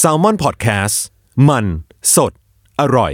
[0.00, 0.96] s a l ม o n PODCAST
[1.48, 1.64] มัน
[2.14, 2.32] สด
[2.80, 3.12] อร่อย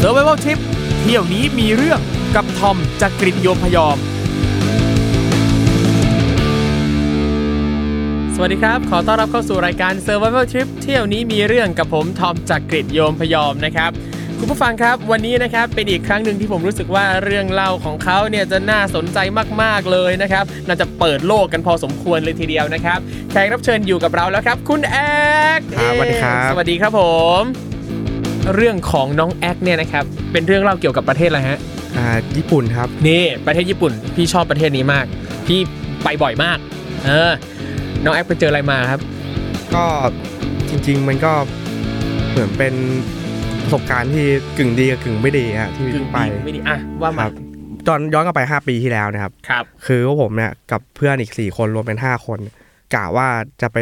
[0.00, 0.58] s u r v i v a l Trip
[1.00, 2.00] เที่ยวนี้มีเรื่อง
[2.34, 3.96] กับทอมจากกรีฑโยมพยอม
[8.34, 13.90] สวัสดีครับ ขอต้อนรับเข้าสู่รายการ Survival Trip เที่ยวนี้มีเรื่องกับผมทอมจากกรีฑโยมพยอมนะครับ
[14.40, 19.18] คุณผู้ฟังครับวันนี้นะครับเป็นอีกครั้งหนึ่งที่ผมรู้สึกว่าเรื่องเล่าของเขาเนี่ยจะน่าสนใจ
[19.62, 22.98] มากๆเลยนะครับน่าจะเปิดโลกกันพอสมควรเลยทีเดียวนะครับ
[23.30, 25.10] แขกรับเชิญอยู่กับเราแล้วครับ คุณแอ๊
[25.58, 27.02] กครับสวัสดีครับ สวัสดีครับผ
[27.40, 27.42] ม
[28.54, 31.58] เรื่องของน้องแอ๊กเนี่ยนะครับเป็นเรื่องเล่าเกี่ยวกับประเทศอะไรฮะ
[31.96, 35.06] อ่าญี่ปุ่นครับนี่ประเทศญี่ปุ่นพี่ชอบประเทศนี้มาก
[35.46, 35.58] พี่
[36.04, 36.58] ไปบ่อยมาก
[37.04, 37.32] เออ
[38.04, 39.00] น้องแอ๊กไปเจออะไรมาครับ
[39.74, 39.84] ก็
[40.70, 41.32] จริง ๆ มันก็
[42.30, 42.74] เหมือนเป็น
[43.70, 44.26] ประสบการณ์ที่
[44.58, 47.32] กึ่งดีกับกึ่งไม่ดีฮะที่กึ่งไปดีไม่ดีอะว่าคมารับ
[47.88, 52.38] ตอนย้อนกลับไป 5 ปีที่แล้วนะครับครับ คือว่าผมเนี่ยกับเพื่อนอีก 4 คนรวมเป็น 5 คน
[52.94, 53.28] กะว่า
[53.62, 53.78] จะไป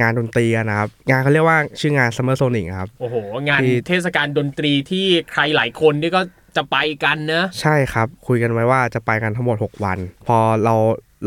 [0.00, 3.16] งานดนตรีกันนะครับ งานเขาเรียกว่าชื่องาน Summer Sonic ครับ โอ้โห
[3.48, 6.20] งานที่เทศกาลดนตรีที่ใครหลายคนนี่ก็
[6.56, 10.74] จะไปกันเนอะใช่ครับ คุยกันไว้ว่าจะไปกันทั้งหมด 6 วัน พอเรา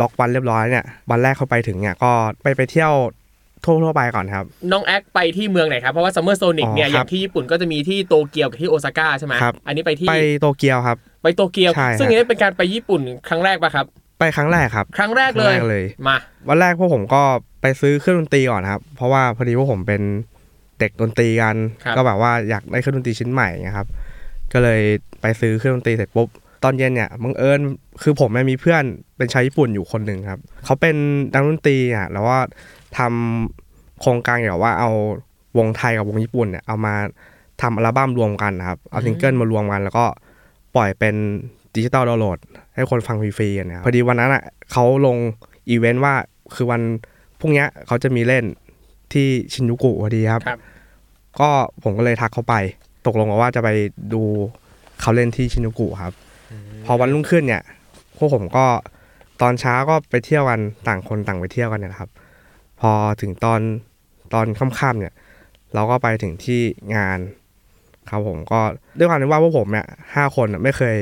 [0.01, 2.11] ล็อกวันเรียบร้อยเนี่ยวันแรกเข้าไปถึงเนี่ยก็
[2.41, 2.93] ไปไปเที่ยว
[3.66, 13.85] ทั่วๆไปก่อนครับ น้องแอ๊กไปที่เมืองไหนครับ เพราะว่า Summer Sonic เนี่ยอ๋ออครับย่างที่ญี่ปุ่นก็จะมีที่โตเกียวกับที่โอซาก้าใช่ไหมครับอันนี้ไปที่ไปโตเกียวครับ ไปโตเกียวใช่ครับซึ่งอันนี้เป็นการไปญี่ปุ่นครั้งแรกปะครับ
[14.19, 17.22] ไปครั้งแรกครับ ครั้งแรกครั้เลงยแรกเลย มา วันแรกพวกผมก็
[17.61, 20.02] ไปซื้อเครื่องดนตรีก่อนครับ เพราะว่าพอดีพวกผมเป็น
[20.79, 23.88] เด็กดนตรีกันครับก็แบบว่าอยากได้เครื่องดนตรีชิ้นใหม่นะครับ
[24.53, 24.81] ก็เลย
[25.22, 26.29] ไปซื้อเครื่องดนตรีเสร็จปุ๊บ
[26.63, 27.59] ตอนเย็นเนี่ยบังเอิญ
[28.01, 28.84] คือผมเนี่ยมีเพื่อน
[29.18, 30.95] เป็นชาวญี่ปุ่นอยู่คนหนึ่งครับ เขาเป็น
[31.34, 32.39] นักดนตรีอะแล้วว่า
[32.97, 34.91] ทำโครงการเกี่ยวกับว่าเอา
[35.57, 36.93] วงไทยกับวงญี่ปุ่นเนี่ยเอามา
[37.61, 40.05] ทำอัลบั้มรวมกันนะครับ เอาซิงเกิลมารวมกัน แล้วก็
[40.75, 41.16] ปล่อยเป็น
[41.75, 42.39] digital download
[42.75, 45.17] ให้คนฟังฟรีๆกันนะครับพอดีวันนั้นอะเขาลง
[45.69, 46.13] อีเวนต์ว่า
[46.55, 46.81] คือวัน
[47.39, 48.45] พรุ่งเนี้ยเขาจะมีเล่น
[49.13, 50.59] ที่ชินจูกุพอดีครับครับ
[51.39, 51.49] ก็
[51.83, 52.55] ผมก็เลยทักเขาไป
[53.05, 53.69] ตกลงกันว่าจะไป
[54.13, 54.21] ดู
[55.01, 56.13] เขาเล่นที่ชินยูกุครับ
[56.85, 57.63] พอวันรุ่งขึ้นเนี่ย
[58.17, 58.65] พวกผมก็
[59.41, 62.09] ตอนเช้าก็ไปเที่ยวกันต่างคนต่างไปเที่ยวกันเนยนะครับ
[62.79, 63.61] พอถึงตอน
[64.35, 65.13] ตอนค่ำๆเนี่ย
[65.75, 66.62] เราก็ไปถึงที่
[66.96, 67.19] งาน
[68.09, 68.59] ครับผมก็
[68.97, 70.97] ด้วยความที่ว่าพวกผมเนี่ยห้าคนน่ะไม่เคย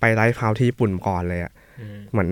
[0.00, 2.28] ไปไลฟ์เฮาส์ที่ญี่ปุ่นมาก่อนเลยอะอืมเหมือน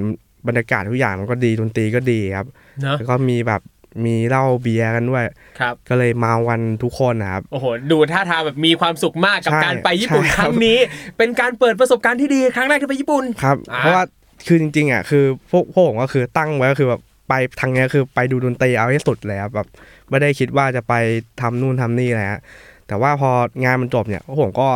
[0.46, 2.46] บรรยากาศทุกอย่างมันก็ดีดนตรีก็ดีครับ
[2.82, 3.60] เนอะแล้วก็มีแบบ
[4.04, 5.24] มีเหล้าเบียร์กันด้วย
[5.60, 10.78] ครับ ก็เลยเมากันทุกคนนะครับ โอ้โห ดูท่าทางแบบมีความสุขมากกับใช่การไปญี่ปุ่นใช่คครับรั้งนี้
[11.18, 14.04] เป็นการเปิดประสบการณ์ที่ดีครั้งแรกที่ไปญี่ปุ่น ครับอ่าเพราะว่า
[14.46, 19.68] คือจริงๆอะคือพวกพวกผมก็คือตั้งไว้ก็คือแบบ ไปทางเนี้ยคือไปดูดนตรีเอาให้สุดเลยครับแบบ
[20.10, 20.94] ไม่ได้คิดว่าจะไป
[21.40, 22.40] ทำนู่นทำนี่อะไรฮะ
[22.88, 23.30] แต่ว่าพอ
[23.64, 24.68] งานมันจบเนี่ยพวกผมก็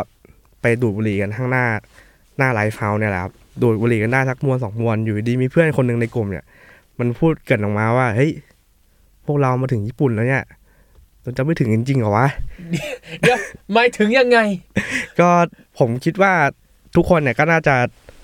[0.63, 1.67] ไปดูดบุหรี่กันข้างหน้า
[2.39, 6.45] หน้า live house เนี่ยแหละครับดูดบุหรี่กันได้สักมวนสองมวนอยู่ดีมีเพื่อนคนหนึ่งในกลุ่มเนี่ย
[6.99, 8.31] มันพูดเกริดออกมาว่าเฮ้ย
[9.27, 10.45] พวกเรามาถึงญี่ปุ่นแล้วเนี่ย
[11.23, 12.29] เราจะไม่ถึงจริงๆเหรอวะ
[13.21, 13.39] เดี๋ยว
[13.73, 14.39] หมายถึงยังไง
[15.21, 15.29] ก็
[15.79, 16.33] ผมคิดว่า
[16.97, 17.75] ทุกคนเนี่ยก็น่าจะ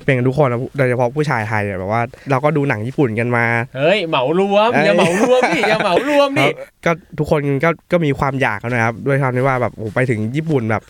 [0.04, 3.44] เป็นกันทุกคนนะโดยเฉพาะผู้ชายไทยเนี่ยแบบว่า เราก็ดูหนังญี่ปุ่นกันมา
[3.76, 10.82] เฮ้ยเหมารวมเอ้ยอย่าเหมารวมนี่อย่าเหมารวมนี่แล้วก็ทุกคนก็ก็มีความอยากกันนะครับ ด้วยความที่ว่าแบบโอ้โหไปถึงญี่ปุ่นแบบ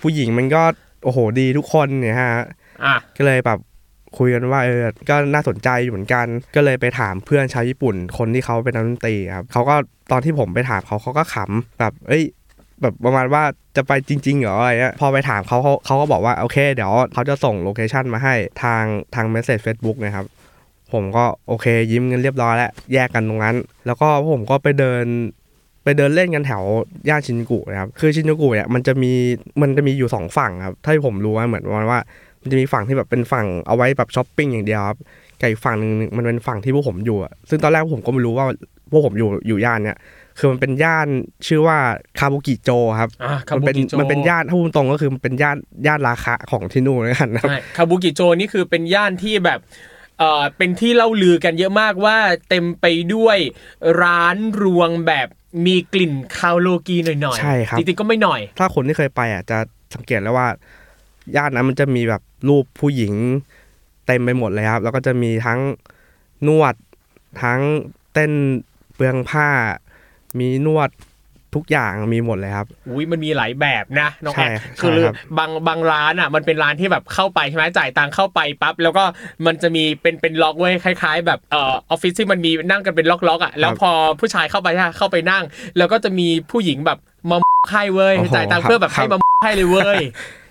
[0.00, 0.62] ผู้หญิงมันก็
[1.04, 2.32] โอ้โหดีทุกคนเนี่ยฮะ
[2.84, 3.58] อะก็เลยแบบ
[4.18, 9.76] คุยกันว่าเออ ก็น่าสนใจอยู่เหมือนกัน ก็เลยไปถามเพื่อนชาวญี่ปุ่น คนที่เขาเป็นนักดนตรีครับเขาก็
[10.10, 12.22] ตอนที่ผมไปถามเขาเขาก็ขำแบบ เอ้ย
[12.82, 13.42] แบบประมาณว่า
[13.76, 20.26] จะไปจริงๆเหรออะไรเงี้ยพอไปถามเขาเขาเขาก็บอกว่าโอเค เดี๋ยวเขาจะส่ง location มาให้ทางทาง message เฟซบุ๊กนะครับ
[20.92, 23.56] ผมก็โอเคยิ้มกันเรียบร้อยแล้วแยกกันตรงนั้น
[23.86, 25.04] แล้วก็ผมก็ไปเดิน
[25.84, 26.62] ไปเดินเล่นกันแถว
[27.08, 29.12] ย่านชินจูกุนะครับคือชินจูกุเนี่ยมันจะมี
[29.60, 31.98] มันจะมีอยู่สองฝั่งครับถ้าผมรู้ว่าเหมือนประมาณว่า
[32.42, 34.98] มันจะมีฝั่งที่แบบเป็นฝั่งเอาไว้แบบช้อปปิ้งอย่างเดียวครับ
[35.40, 37.18] กับอีกฝั่งหนึ่งมันเป็นฝั่งที่พวกผมอยู่
[37.48, 38.46] ซึ่งตอนแรกผมก็ไม่รู้ว่า
[38.90, 39.96] พวกผมอยู่อยู่ย่านเนี่ย
[40.38, 41.08] คือมันเป็นย่าน
[41.46, 41.78] ชื่อว่า
[42.18, 42.70] คาบุกิโจ
[43.00, 49.58] ครับอะคามันบุเป็นกิโจมันเป็นย่านถ้าพูดตรงก็คือมันเป็นย่านย่านราคาของที่นู่นนะครับใช่คาบุกิโจนี่คือเป็นย่านที่แบบ
[50.18, 52.16] เอ่อเป็นที่เล่าลือกันเยอะมากว่า
[52.48, 53.38] เต็มไปด้วย
[54.02, 55.28] ร้านรวงแบบ
[55.66, 59.58] มีกลิ่นคาวโลกีหน่อยๆใช่ครับจริงๆก็ไม่หน่อย ถ้าคนที่เคยไปอะจะ
[59.94, 60.48] สังเกตแล้วว่า
[61.36, 63.14] ย่านนั้นมันจะมีแบบรูปผู้หญิง
[64.06, 65.60] เต็มไปหมดเลยครับ แล้วก็จะมีทั้ง
[66.46, 66.74] นวด
[67.42, 67.60] ทั้ง
[68.12, 68.32] เต้น
[68.94, 69.48] เปลืองผ้า
[70.38, 70.90] มีนวด
[71.54, 79.04] ทุกอย่างมีหมดเลยครับ อุ้ยมันมีหลายแบบนะน้องใช่แอดใช่คือครับบางบางร้านอะมันเป็นร้านที่แบบเข้าไปใช่ไหมจ่ายตังค์เข้าไปปั๊บแล้วก็
[79.46, 83.90] มันจะมีเป็นเป็นล็อกไว้คล้าย ๆ แบบเอ่อออฟฟิศที่มันมีนั่งกันเป็นล็อกๆอะแล้วพอ
[84.20, 85.44] ผู้ชายเข้าไปใช่ไหมเข้าไปนั่ง
[85.78, 86.98] แล้วก็จะมีผู้หญิงแบบ
[87.30, 87.38] มา
[87.72, 90.00] ให้เว้ยโอ้โหจ่ายตังค์ครับเพื่อแบบให้ครับมาให้เลยเว้ย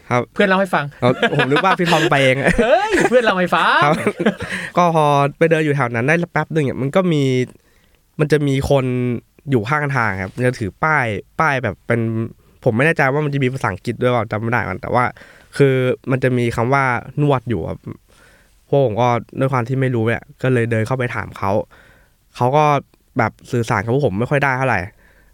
[0.09, 3.95] ครับเพื่อนเล่าให้ฟังเอาผมนึกว่าพี่ทอมไปเองเฮ้ยเพื่อนเล่าให้ฟังครับ
[4.77, 5.06] ก็พอ
[5.38, 7.24] ไปเดินอยู่แถวนั้นได้แป๊บหนึ่งอะมันก็มี
[8.19, 8.85] มันจะมีคน
[9.50, 11.06] อยู่ข้างทางครับจะถือป้าย
[11.40, 12.00] ป้ายแบบเป็น
[12.63, 15.04] ผมไม่แน่ใจว่ามันจะมีภาษาอังกฤษด้วยเปล่าจำไม่ได้มันแต่ว่า
[15.57, 15.75] คือ
[16.12, 16.86] มันจะมีคำว่า
[17.22, 17.80] นวดอยู่ครับ
[18.68, 19.07] พวกผมก็
[19.40, 21.51] ด้วยความที่ไม่รู้เนี่ยก็เลยเดินเข้าไปถามเขา
[22.36, 22.66] เขาก็
[23.18, 24.80] แบบสื่อสารกับพวกผมไม่ค่อยได้เท่าไหร่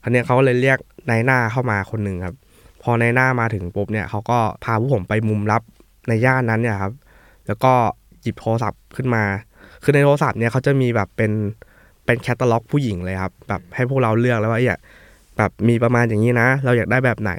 [0.02, 0.78] คราวเนี้เขาก็เลยเรียก
[1.10, 2.36] นายหน้าเข้ามาคนหนึ่งครับ
[2.84, 5.62] พอนายหน้ามาถึงปุ๊บเนี่ยเขาก็พาพวกผมไปมุมลับ
[6.08, 6.94] ในย่านนั้นเนี่ยครับ
[7.48, 7.74] แล้วก็
[8.22, 9.24] หยิบโทรศัพท์ขึ้นมา
[9.84, 11.32] คือในโทรศัพท์เนี่ยเขาจะมีแบบเป็น
[12.10, 14.80] เป็นแคตตาล็อกผู้หญิงเลยครับแบบให้พวกเราเลือกแล้วว่าอยาก
[15.38, 17.32] แบบมีประมาณอย่างนี้นะ เราอยากได้แบบไหน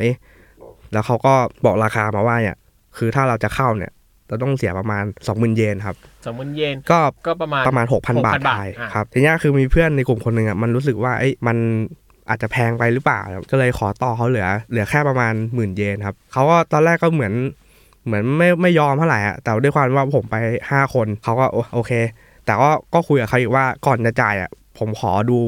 [0.92, 1.34] แล้วเขาก็
[1.64, 2.56] บอกราคามาว่าเนี่ย
[2.96, 3.92] คือถ้าเราจะเข้าเนี่ย
[4.28, 5.96] เราต้องเสียประมาณ2 0,000เยนครับ
[6.26, 11.56] สมมติเยนก็ก็ประมาณประมาณ6,000 บาท6,000บาทไทยอะครับทีนี้คือมีเพื่อนในกลุ่มคนหนึ่งอะมันรู้สึกว่าเอ้ยมัน
[12.28, 17.32] อาจจะแพงไปหรือเปล่าครับก็เลยขอต่อเขาเหลือ เหลือแค่ประมาณหมื่นเยนครับเขาก็ตอนแรกก็เหมือน
[18.06, 20.36] เหมือนไม่ไม่ยอมเท่าไหร่อะแต่ด้วยความว่าผมไป
[20.70, 21.92] 5 คนเขาก็โอโอเค
[22.50, 25.38] แต่ก็ก็คุยกับเขาอีกว่าก่อนจะจ่ายอะผมขอดู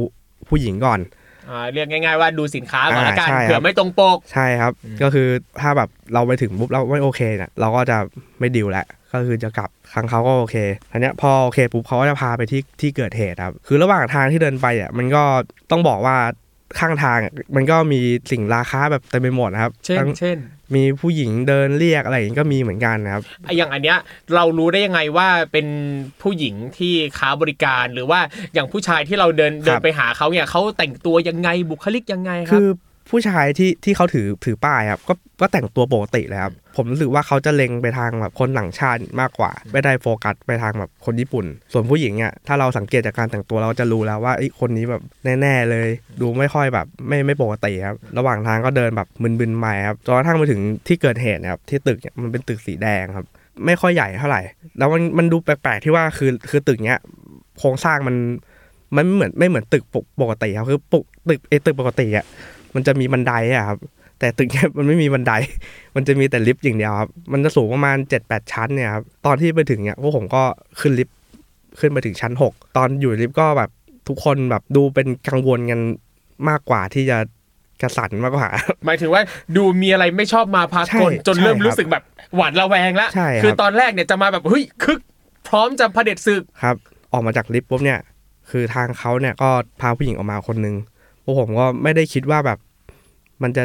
[0.48, 1.00] ผู้หญิงก่อน
[1.48, 4.72] อ่าเรียกง่าย ๆ ว่าดูสินค้าก่อนละกันอ่าใช่ครับ เผื่อไม่ตรงปก ใช่ครับ
[5.02, 5.28] ก็คือ
[5.60, 7.96] ถ้าแบบเราไปถึงปุ๊บเราไม่โอเคเนี่ยเราก็จะ
[8.40, 10.56] ไม่ดิวแหละก็คือจะกลับครั้งเขาก็โอเค
[10.92, 15.22] อันเนี้ยพอโอเคปุ๊บเขาก็จะพาไปที่ที่เกิดเหตุครับคือระหว่างทางที่เดินไปอะมันก็
[15.70, 16.16] ต้องบอกว่า
[16.78, 18.00] ข้างทางอะมันก็มี
[18.30, 20.36] สิ่งราคาแบบเต็มไปหมดนะครับเช่นทั้ง เช่น
[20.74, 23.98] มีผู้หญิงเดินเรียกอะไรอย่างนี้ก็มีเหมือนกันนะครับไอ้อย่างอันเนี้ย
[24.34, 25.66] เรารู้ได้ยังไงว่าเป็น
[26.22, 28.20] ผู้หญิงที่ค้าบริการหรือว่า
[28.54, 32.68] อย่างผู้ชายที่เราเดินเดินไปหาเขาเนี่ยเขาแต่งตัวยังไงบุคลิกยังไงครัคืบอ
[33.12, 45.02] ผู้ชายที่ที่เขาถือถือป้ายครับก็ก็แต่งตัวปกติเลยครับผมรู้สึกว่าเขาจะเล็งไปทางแบบคนต่างชาติมากกว่า ไม่ได้โฟกัสไปทางแบบคนญี่ปุ่น ส่วนผู้หญิงเนี่ยถ้าเราสังเกตจากการแต่งตัวเราจะรู้แล้วว่าไอ้ยคนนี้แบบ
[45.40, 45.88] แน่ๆเลย
[46.20, 53.26] ดูไม่ค่อยแบบไม่ไม่ปกติครับระหว่างทางก็เดินแบบมึนๆใหม่ครับจนกระทั่งมาถึงที่เกิดเหตุเนะครับที่ตึกเนี่ยมันเป็นตึกสีแดงครับ
[53.66, 54.42] ไม่ค่อยใหญ่เท่าไหร่
[54.78, 57.00] แล้วมันมันดูแปลกๆที่ว่าคือคือตึกเนี้ย
[57.58, 58.16] โครงสร้างมัน
[58.96, 62.26] มันไม่เหมือนไม่เหมือนตึกปกปกติครับคือปกตึกไอตึกปกติอะ
[62.74, 63.78] มันจะมีบันไดอะครับ
[64.18, 65.32] แต่ตึกเนี้ยมันไม่มีบันได
[65.96, 70.42] มันจะมีแต่ลิฟต์อย่างเดียวครับ มันจะสูงประมาณ7จ็ดแปดชั้นเนี่ยครับ ตอนที่ไปถึงเนี่ยพวกผมก็
[70.80, 71.16] ขึ้นลิฟต์
[71.80, 73.70] ขึ้นไปถึงชั้น 6 ตอนอยู่ลิฟต์ก็แบบ
[74.08, 75.80] ทุกคนแบบดูเป็นกังวลกัน
[76.48, 77.18] มากกว่าที่จะ
[77.82, 78.48] กระสันมากกว่า
[78.86, 79.22] หมายถึงว่า
[79.56, 82.04] ดูมีอะไรไม่ชอบมาพากลใช่จนเริ่มใช่ครับรู้สึกแบบ
[82.36, 85.00] หวาดระแวงแล้วใช่ครับคือตอนแรกเนี่ยจะมาแบบเฮ้ยคึก
[85.48, 86.76] พร้อมจะเผด็จศึกครับ
[87.12, 88.00] ออกมาจากลิฟต์ปุ๊บเนี่ย
[88.50, 90.74] คือทางเขาเนี่ยก็พาผู้หญิงออกมาคนนึง
[91.24, 92.58] พวกผมก็ไม่ได้คิดว่าแบบ
[93.42, 93.64] มันจะ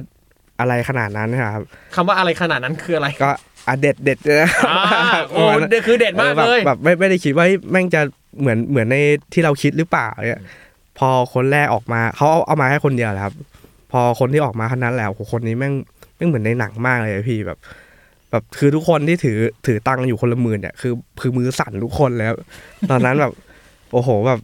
[0.60, 1.64] อะไรขนาดนั้นนะครับ
[1.96, 3.32] คำว่าอะไรขนาดนั้นคืออะไรก็
[3.68, 8.02] อะเด็ดเด็ดเลยนะอ่าโอ้ประมาณนั้นคือเด็ดมากออแบบเลยแบบไม่ไม่ได้คิดว่าเฮ้ยแม่งจะ
[8.40, 8.96] เหมือนเหมือนใน
[9.34, 10.44] ที่เราคิดหรือเปล่าเนี่ย
[11.00, 13.36] พอคนแรกออกมาเขาเอาเอามาแค่คนเดียวแหละครับ
[13.92, 15.74] พอคนที่ออกมาเท่านั้นแหละโอ้โหคนนี้แม่ง
[16.16, 17.58] แม่งเหมือนในหนังมากเลยพี่แบบ
[18.32, 22.38] แบบคือทุกคนที่ถือถือตังค์อยู่คนละหมื่นเนี่ยคือคือมือสั่นทุกคนเลยครับ
[22.90, 23.34] ตอนนั้นแบบ
[23.94, 24.40] โอ้โหแบบ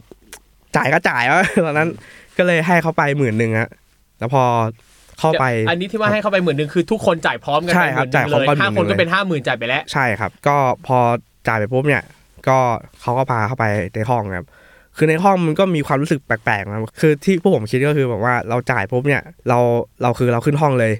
[0.76, 1.88] จ่ายก็จ่ายวะตอนนั้น
[2.38, 3.70] ก็เลยให้เขาไปหมื่นหนึ่งฮะ
[4.18, 4.44] แล้วพอ
[5.20, 10.56] เข้าไป อันนี้ที่ว่าให้เข้าไปหมื่นหนึ่งคือทุกคนจ่ายพร้อมกันใช่ไปครับหมื่นหนึ่งจ่ายพร้อมเลยกันห้าหมื่คนนหนึ่งก็เป็นห้าหมื่นจ่ายไปแล้ว ใช่ครับ ก็
[10.86, 10.98] พอ
[11.48, 12.02] จ่ายไปปุ๊บเนี่ย
[12.48, 12.58] ก็
[13.00, 14.46] เขาก็พาเข้าไปในห้องครับ
[14.96, 19.58] คือในห้องมันก็มีความรู้สึกแปลกๆนะคือที่พวกผมคิดก็คือแบบว่าเราจ่ายปุ๊บเนี่ย เรา
[20.02, 20.92] เราคือเราขึ้นห้องเลย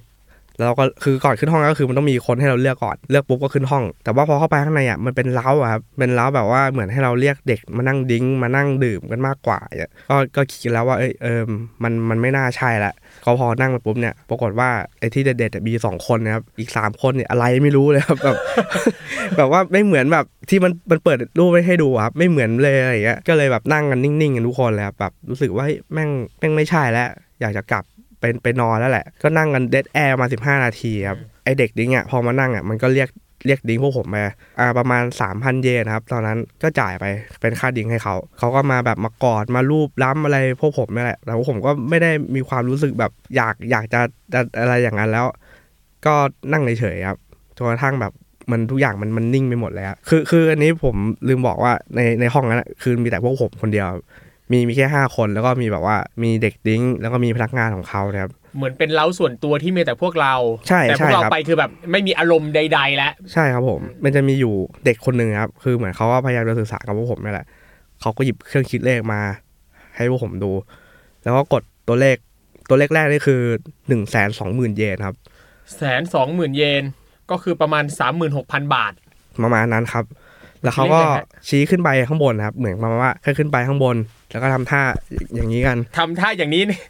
[0.57, 9.59] แล้วเราก็คือก่อนขึ้นห้องก็คือมันต้องมีคนให้เราเลือกก่อนเลือกปุ๊บก็ขึ้นห้อง แต่ว่าพอเข้าไปข้างในอะมันเป็นเล้าอะครับเป็นเล้าแบบว่าเหมือนให้เราเรียกเด็กมานั่งดิ้งมานั่งดื่มกันมากกว่า
[10.11, 11.41] ก็ก็คิดแล้วว่าเอยเออ
[11.83, 12.93] มันมันไม่น่าใช่ละ
[13.25, 14.69] ก็พอนั่งไปปุ๊บเนี่ยปรากฏว่า
[14.99, 18.37] ไอ้ที่เด็ดๆมีสองคนนะครับอีกสามคนเนี่ยอะไรไม่รู้เลยครับแบบ
[19.37, 27.09] แบบว่าไม่เหมือนแบบที่มันมันเปิดรูปไว้ให้ดูอะครับไม่เหมือนเลยอะไรเงี้ยก็เลยแบบนั่งกันนิ่งๆกันทุกคนเลยครับแบบรู้สึกว่าแม่งแม่งไม่ใช่แล้ว
[27.41, 27.85] อยากจะกลับ
[28.25, 33.09] ไปไปนอนแล้วแหละ ก็นั่งกัน dead air มาสิบห้านาทีครับไอเด็ก drink อะพอมานั่งอะมันก็เรียก
[33.47, 34.17] เรียก drink พวกผมไป
[34.59, 37.05] อ่าประมาณ 3 0 0พันเยนครับ ตอนนั้นก็จ่ายไป
[37.41, 44.01] เป็นค่า drink ให้เขา เขาก็มาแบบมากอดมาลูบคลำอะไรพวกผมนี่แหละแต่ว่าผมก็ไม่ได้มีความรู้สึกแบบอยากอยากจะ
[44.33, 45.27] จะอะไรอย่างนั้นแล้ว
[46.07, 46.15] ก็
[46.53, 47.19] นั่งเฉยๆครับ
[47.57, 48.13] จนกระทั่งแบบ
[48.51, 50.97] มันทุกอย่างมันมันนิ่งไปหมดเลยครับคือคืออันนี้ผม
[51.29, 53.87] ลืมบอกว่าในในห้องนั้นอะคือมีแต่พวกผมคนเดียว
[54.53, 60.35] มีมีแค่ห้าคนแล้วก็มีแบบว่ามีเด็กดิ้ง แล้วก็มีพนักงานของเขานะครับเหมือนเป็นเล้าส่วนตัวที่มีแต่พวกเรา
[60.69, 67.47] ใช่แต่พวกเราใช่ครับไปคือแบบไม่มีอารมณ์ใด ๆ แล้ว ใช่ครับผม มันจะมีอยู่เด็กคนหนึ่งครับ คือเหมือนเขาก็พยายามจะสื่อสารกับพวกผมนี่แหละ
[68.01, 69.21] เขาก็หยิบเครื่องคิดเลขมา
[69.97, 70.53] ให้พวกผมดู
[71.23, 72.17] แล้วก็กดตัวเลข
[72.69, 73.41] ตัวเลขแรกนี่คือ
[73.89, 75.17] หนึ่งแสนสองหมื่นเยนครับ
[75.77, 76.83] แสนสองหมื่นเยน
[77.31, 78.93] ก็คือประมาณสามหมื่นหกพันบาท
[79.43, 80.05] ประมาณนั้นครับ
[80.63, 83.97] แล้วเขาก็เลขอะไรฮะชี้ขึ้นไปข้างบนครับ เหมือนประมาณว่าให้ขึ้นไปข้างบน
[84.35, 84.83] แล้วก็ทำท่า
[85.35, 86.81] อย่างนี้กันทำท่าอย่างนี้นี่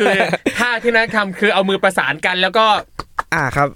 [0.00, 0.16] คือ
[0.58, 2.66] ท่าที่นักทำคือเอามือประสานกันแล้วก็
[3.34, 3.68] อ่าครับ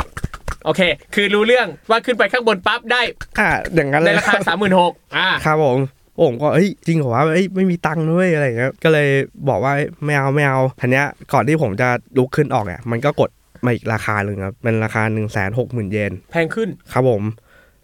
[0.64, 0.80] โอเค
[1.14, 3.02] คือรู้เรื่องว่าขึ้นไปข้างบนปั๊บได้
[3.40, 5.78] อ่าอย่างนั้นในเลยราคาสามหมื่นหกอ่าครับผม
[6.22, 9.08] ผมก็เอ้ยจริงเหรอวะเอ้ยไม่มีตังค์ด้วยอะไรอย่างเงี้ยก็เลย
[9.48, 13.30] บอกว่าเอ้ยไม่เอาไม่เอาทีเนี้ยก่อนที่ผมจะลุกขึ้นออกเนี่ยมันก็กด
[13.64, 17.22] มาอีกราคาหนึ่งครับเป็นราคา1นึ่งแสนหกหมื่นเยนแพงขึ้นครับผม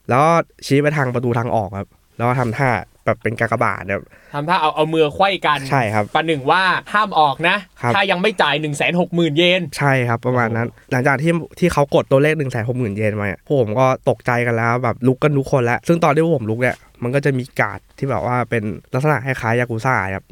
[0.09, 0.33] แล้วก็
[0.67, 2.71] ชี้ไปทางประตูทางออกครับ แล้วก็ทำท่า
[3.05, 18.63] แบบเป็นกากบาทแบบทำท่าเอาเอามือไขว้กันใช่ครับประหนึ่งว่าห้ามออกนะครับถ้ายังไม่จ่าย1นึ่งแสนหกหมื่นเยน ใช่ครับประมาณนั้น หลังจากที่ที่เขากดตัวเลข1นึ่งแสนหกหมื่นเยนมาเนี่ยพวกผมก็ตกใจกันแล้วแบบลุกกันทุกคนแล้ว ซึ่งตอนที่พวกผมลุกเนี่ยมันก็จะมีการ์ดที่แบบว่าเป็น
[18.95, 20.25] ลักษณะคล้ายๆยากุซ่าครับ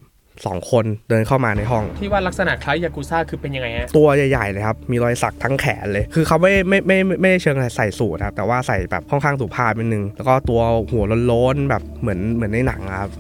[0.47, 10.61] สองคนเดินเข้ามาในห้อง ที่ว่าลักษณะคล้ายยากุซ่าคือเป็นยังไงฮะตัวใหญ่ๆเลยครับ มีรอยสักทั้งแขนเลย คือเขาไม่ไม่ไม่ไม่ไม่ได้เชิงใส่สูทครับ แต่ว่าใส่แบบค่อนข้างสุภาพนิดนึง แล้วก็ตัว
[10.93, 13.11] หัวโล้นๆแบบเหมือนเหมือนในหนังอะครับ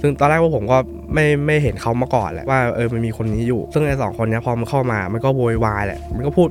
[0.00, 0.78] ซึ่งตอนแรกว่าผมก็
[1.14, 6.48] ไม่ไม่เห็นเขามาก่อนแหละว่าเออมันมีคนนี้อยู่ ซึ่งไอ้สองคนเนี้ยพอมันเข้ามามันก็โวยวายแหละมันก็พูด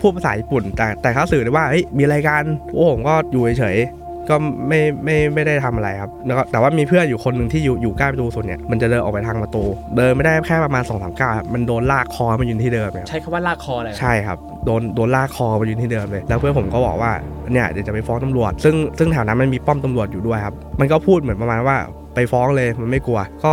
[0.00, 4.36] พูดภาษาญี่ปุ่น แต่แต่เขาสื่อได้ว่าเฮ้ยมีอะไรกันโอ้ผมก็อยู่เฉยๆ ก็
[4.68, 9.64] ไม่ไม่ไม่ได้ทำอะไรครับแล้วก็แต่ว่ามีเพื่อนอยู่คนหนึ่งที่อยู่อยู่ใกล้ประตูสุดเนี่ยมันจะเดินออกไปทางประตู
[9.96, 17.12] เดินไม่ได้แค่ประมาณสองสามก้าวครับมันโดนลากคอมายืนที่เดิมเนี่ยใช้คำว่าลากคอเลยเหรอใช่ครับโดนโดนลากคอมายืนที่เดิมเลย แล้วเพื่อนผมก็บอกว่า
[17.52, 21.76] เนี่ยเดี๋ยวจะไปฟ้องตำรวจ ซึ่งซึ่งแถวนั้นมันมีป้อมตำรวจอยู่ด้วยครับมันก็พูดเหมือนประมาณว่า
[22.14, 23.52] ไปฟ้องเลยมันไม่กลัวก็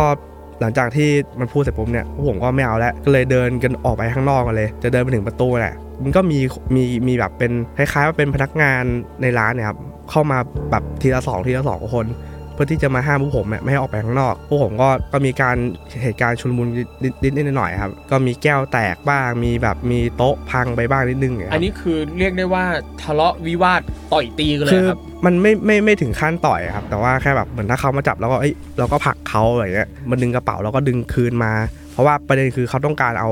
[0.60, 1.08] หลังจากที่
[1.40, 6.38] มันพูดเสร็จปุ๊บเนี่ยพวกผมก็ไม่เอาแล้วก็เลยเดินกันออกไปข้างนอกกันเลย จะเดินไปถึงประตูแหละมันก็มี
[6.74, 8.82] มีมีแบบเป็นคล้ายๆว่าเป็นพนักงาน
[9.22, 9.78] ในร้านเนี่ยครับ
[10.10, 10.38] เข้ามา
[10.70, 12.06] แบบทีละสองทีละสองคน
[12.54, 15.56] เพื่อที่จะมาห้ามพวกผมเนี่ยไม่ให้ออกไปข้างนอกพวกผมก็ก็มีการ
[16.02, 16.68] เหตุการณ์ชุลมุน
[17.02, 22.64] นิดนิดนิดหน่อยๆครับ ก็มีแก้วแตกบ้างมีแบบมีโต๊ะพังไปบ้างนิดนึงอย่างเงี้ยคอัรับนนี้คือเรียกได้ว่า
[23.02, 23.80] ทะเลาะวิวาท
[24.12, 31.52] ต่อยตีกันเลยคือครับมันไม่ไม่ไม่ถึงขั้นต่อยครับ แต่ว่าแค่แบบเหมือนถ้าเขามาจับแล้วก็เอ้ยเราก็ผลักเขาอะไรเงี้ยมันดึงกระเป๋าแล้วก็ดึงคืนมา
[31.92, 33.30] เพราะว่าประเด็นคือเขาต้องการเอา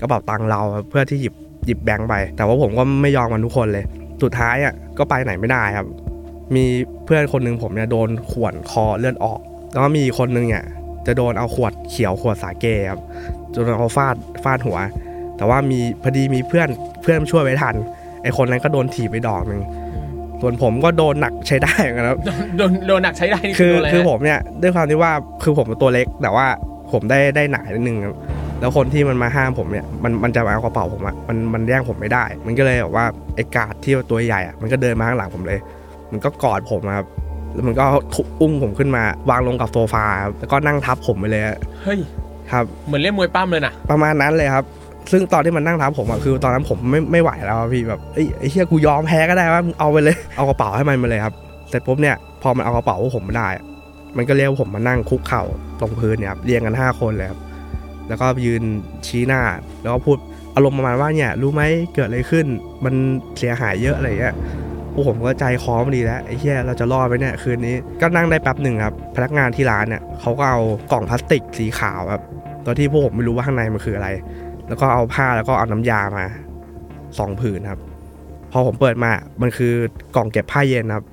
[0.00, 1.34] กระเป๋าตังค์เราเพื่อที่หยิบ
[1.66, 3.84] หยิบแบงค์ไป แต่ว่าผมก็ไม่ยอมมันทุกคนเลย
[4.22, 5.86] สุดท้ายอะก็ไปไหนไม่ได้ครับ
[6.56, 6.64] มี
[7.04, 9.40] เพื่อนคนหนึ่งผมเนี่ยโดนข่วนคอเลือดออก
[9.72, 10.64] แล้วก็มีอีกคนนึงเนี่ย
[11.06, 13.00] จะโดนเอาขวดเขียวขวดสาเกครับ
[13.54, 14.78] จนเอาฟาดฟาดหัว
[15.36, 16.68] แต่ว่ามีพอดีมีเพื่อน
[17.02, 17.74] เพื่อนช่วยไว้ทัน
[18.22, 19.62] ไอคนนั้นก็โดนถีบไปดอกหนึ่ง
[20.40, 22.18] ส่วนผมก็โดนหนักใช้ได้เหมือนกันครับ
[22.56, 26.46] โดนโดนหนักใช้ได้นี่คือโดนอะไรฮะคือผมเนี่ยด้วยความที่ว่าคือผมเป็นตัวเล็ก แต่ว่า
[26.92, 28.16] ผมได้ได้หนานิดนึงครับ
[28.60, 35.58] แล้วคนที่มันมาห้ามผมเนี่ยมันมันจะมาเอากระเป๋าผมอะมันมันแย่งผมไม่ได้ มันก็เลยแบบว่าไอ้กาดที่ตัวใหญ่อะมันก็เดินมาข้างหลังผมเลย
[36.14, 37.06] มันก็กอดผมอะครับ
[37.54, 41.98] แล้วมันก็ทุบอุ้มผมขึ้นมาวางลงกับโซฟาครับแล้วก็นั่งทับผมไปเลยอะเฮ้ย
[42.52, 44.64] ครับเหมือนเล่นมวยปั้มเลยนะประมาณนั้นเลยครับ
[45.12, 51.34] ซึ่งตอนที่มันนั่งทับผมอะคือตอนนั้นผมไม่ไม่ไหวแล้วอะพี่แบบเอ้ยไอ้เฮียกูยอมแพ้ก็ได้ว่ามึงเอาไปเลยเอากระเป๋าให้มันมาเลยครับ
[51.68, 53.64] เสร็จปุ๊บเนี่ยพอมันเอากระเป๋าพวกผมมาได้อะ
[54.16, 55.42] มันก็เรียกผมมานั่งคุกเข่า
[55.80, 57.40] ตรงพื้นเนี่ยครับเรียงกันห้าคนเลยครับ
[58.08, 58.62] แล้วก็ยืน
[59.06, 59.42] ชี้หน้า
[59.82, 60.18] แล้วก็พูด
[60.54, 61.62] อารมณ์ประมาณว่าเนี่ยรู้ไหม
[61.94, 62.46] เกิดอะไรขึ้น
[62.84, 62.94] มัน
[63.38, 64.34] เสียหายเยอะอะไรอย่างเงี้ย
[64.94, 70.60] พวกผมก็ใจคอมดีแล้วไอ้เหี้ยเราจะรอดไปเนี่ยคืนนี้ก็นั่งได้แป๊บหนึ่งครับพนักงานที่ร้านเนี่ยเขาก็เอา
[70.92, 72.22] กล่องพลาสติกสีขาวครับ
[72.64, 74.08] ตัวที่พวกผมไม่รู้ว่าข้างในมันคืออะไร
[74.68, 76.26] แล้วก็เอาผ้าแล้วก็เอาน้ำยามา
[77.18, 77.80] สองผืนครับ
[78.52, 79.10] พอผมเปิดมา
[79.42, 79.72] มันคือ
[80.16, 81.04] กล่องเก็บผ้าเย็นครับ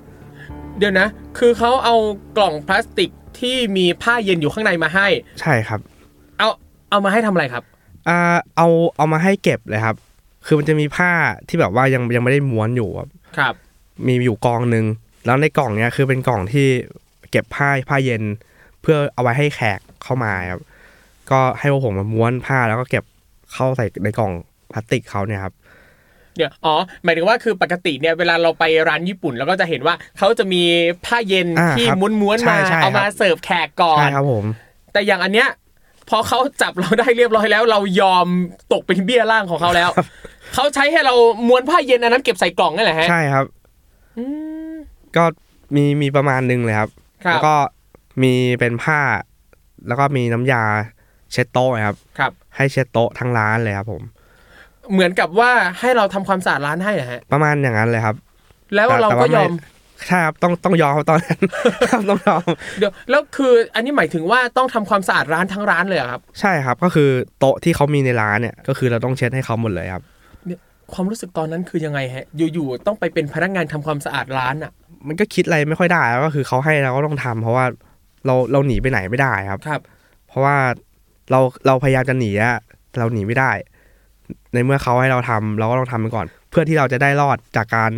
[0.77, 1.07] เดี๋ยวนะ
[1.37, 1.95] คือเขาเอา
[2.37, 3.09] กล่องพลาสติก
[3.39, 5.07] ที่มีผ้าเย็นอยู่ข้างในมาให้
[5.41, 5.79] ใช่ครับ
[6.39, 6.49] เอา
[6.89, 7.63] เอามาให้ทำอะไรครับ
[8.07, 8.17] อ่า
[8.57, 9.95] เอาเอามาให้เก็บเลยครับ
[10.45, 11.11] คือมันจะมีผ้า
[11.47, 13.53] ที่แบบว่ายังยังไม่ได้ม้วนอยู่ครับครับ
[14.07, 14.85] มีอยู่กองหนึ่ง
[15.25, 16.67] แล้วในกล่องเนี้ยคือเป็นกล่องที่
[17.31, 18.23] เก็บผ้าผ้าเย็น
[18.81, 20.61] เพื่อเอาไว้ให้แขกเข้ามาครับ
[21.31, 23.03] ก็ให้พวกผมมาม้วนผ้าแล้วก็เก็บ
[23.53, 24.31] เข้าใส่ในกล่อง
[24.71, 25.53] พลาสติกเขาเนี่ยครับ
[26.37, 30.63] เดี๋ยวอ๋อหมายถึงว่าคือปกติเนี่ยเวลาเราไปร้านญี่ปุ่นเราก็จะเห็นว่าเขาจะมี
[31.05, 34.45] ผ้าเย็นอ่าที่ครับม้วนๆใช่มาใช่เอามาครับเสิร์ฟแขกก่อนใช่ครับผม
[34.93, 35.49] แต่อย่างอันเนี้ย
[36.09, 38.27] พอเขาจับเราได้เรียบร้อยแล้ว เรายอม
[38.73, 39.89] ตกเป็นเบี้ยล่างของเขาแล้ว
[40.55, 41.15] เขาใช้ให้เรา
[41.47, 43.59] ม้วนผ้าเย็นอันนั้นเก็บใส่กล่องนั่นแหละฮะใช่ครับอืม
[45.17, 45.23] ก็
[45.75, 46.89] มีมีประมาณหนึงเลยครับ
[47.25, 47.55] ครับ แล้วก็
[48.23, 48.99] มีเป็นผ้า
[49.87, 50.63] แล้วก็มีน้ำยา
[51.31, 54.01] เช็ดโต๊ะครับครับ ให้เช็ดโต๊ะทั้งร้านเลยครับผม
[54.91, 58.15] เหมือนกับว่าให้เราทำความสะอาดร้านให้นะฮะ ประมาณอย่างนั้นเลยครับ
[58.75, 59.53] แล้วแต่เราแต่ก็ว่ายอม
[60.07, 61.39] ใช่ครับต้องต้องยอมครับตอนนั้น
[61.91, 62.49] ครับต้องยอม
[62.79, 70.03] เดี๋ยวแล้วคืออันนี้หมายถึงว่าต้องทำความสะอาดร้านทั้งร้านเลยเหรอครับ ใช่ครับก็คือโต๊ะที่เขามีในร้านเนี่ยก็คือเราต้องเช็ดให้เขาหมดเลยครับ
[70.93, 74.71] ความรู้สึกตอนนั้นคือยังไงฮะ อยู่ๆต้องไปเป็นพนักงานทำความสะอาดร้านอะ
[75.07, 77.65] มันก็คิดอะไรไม่ค่อยได้แล้วก็คือเขาให้เราก็ต้องทำเพราะว่า
[78.25, 79.81] เราเราหนีไปไหนไม่ได้ครับครับ
[80.27, 80.55] เพราะว่า
[81.31, 82.57] เราเราพยายามจะหนีอะ
[82.89, 83.51] แต่เราหนีไม่ได้
[84.53, 87.91] ในเมื่อเขาให้เราทำเราก็ต้องทำไปก่อน เพื่อที่เราจะได้รอดจากการ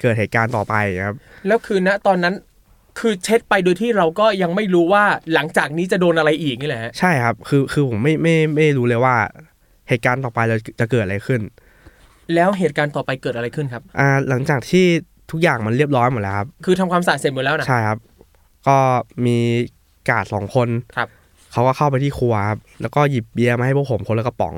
[0.00, 0.74] เกิดเหตุการณ์ต่อไป
[1.06, 2.34] ครับ แล้วคือณตอนนั้น
[2.98, 9.14] คือเช็ดไปโดยที่เราก็ยังไม่รู้ว่าหลังจากนี้จะโดนอะไรอีกนี่แหละฮะใช่ครับ คือคือผมไม่ไม่ไม่รู้เลยว่า
[9.88, 11.40] เหตุการณ์ต่อไปเราจะเกิดอะไรขึ้น
[12.34, 14.84] แล้วเหตุการณ์ต่อไปเกิดอะไรขึ้นครับ อ่าหลังจากที่
[15.30, 17.98] ทุกอย่างมันเรียบร้อยหมดแล้วครับ คือทำความสะอาดเสร็จหมดแล้วนะใช่ครับ
[18.68, 18.76] ก็
[19.26, 19.38] มี
[20.08, 21.08] กาดสองคนครับ
[21.52, 24.54] เขาก็เข้าไปที่ครัวครับแล้วก็หยิบเบียร์มาให้พวกผมคนละกระป๋อง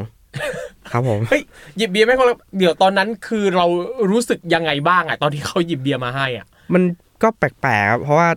[0.93, 1.43] ครับผมเฮ้ย
[1.77, 3.67] หยิบเบียร์ไม่คนละเดี๋ยวตอนนั้นคือเรา
[4.11, 6.83] รู้สึกยังไงบ้างอะตอนที่เขาหยิบเบียร์มาให้อะ มัน
[7.23, 8.29] ก็แปลกๆครับเพราะว่า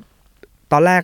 [0.71, 1.01] ตอนแรก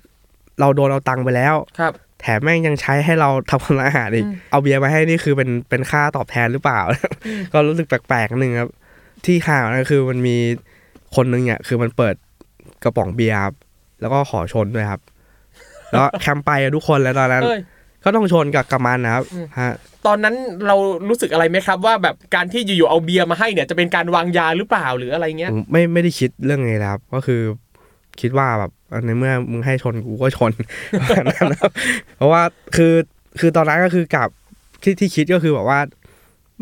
[0.60, 6.80] เราโดนเอาตังค์ไปแล้วครับ แถมแม่งยังใช้ให้เราทำคนละอาหารอีกอืมเอาเบียร์มาให้นี่คือเป็นเป็นค่าตอบแทนหรือเปล่า
[7.54, 8.70] ก็รู้สึกแปลกๆนิดนึงครับ
[9.26, 10.36] ที่ข่าวนั่นคือมันมี
[11.16, 12.16] คนนึงเนี่ยคือมันเปิด
[12.84, 13.56] กระป๋องเบียร์ครับ
[14.02, 15.02] แล้วก็ขอชนด้วยครับ
[15.92, 17.60] แล้วแคมป์ไปกับทุกคนแล้วตอนนั้นเอ้ย
[18.04, 19.74] ก็ต้องชนกับกับมันนะครับอืมฮะ
[20.08, 20.36] ตอนนั้น
[20.68, 20.76] เรา
[21.10, 27.42] รู้สึกอะไรไหมครับ ว่าแบบการที่อยู่ๆเอาเบียร์มาให้เนี่ยจะเป็นการวางยาหรือเปล่าหรืออะไรเงี้ยผมไม่ไม่ได้คิดเรื่องนี้นะครับ ก็คือ
[28.22, 28.72] คิดว่าแบบ
[29.06, 30.52] ในเมื่อมึงให้ชนกูก็ชน
[31.10, 31.72] แบบนั้นครับ
[32.18, 32.42] เพราะว่า
[32.76, 32.94] คือ
[33.40, 34.30] คือตอนนั้นก็คือกับ
[34.84, 35.80] ที่ที่คิดก็คือแบบว่า